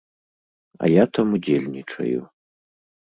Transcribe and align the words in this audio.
А 0.83 0.89
я 0.91 1.03
там 1.17 1.27
удзельнічаю. 1.41 2.19